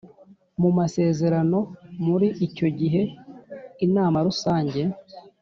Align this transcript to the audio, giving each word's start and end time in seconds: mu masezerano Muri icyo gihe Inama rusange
mu 0.61 0.69
masezerano 0.77 1.57
Muri 2.05 2.27
icyo 2.45 2.67
gihe 2.79 3.01
Inama 3.85 4.17
rusange 4.27 4.81